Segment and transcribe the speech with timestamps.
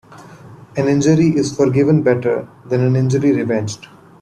[0.77, 3.85] An injury is forgiven better than an injury revenged.